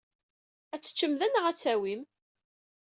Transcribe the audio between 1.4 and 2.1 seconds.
ad t-tawim?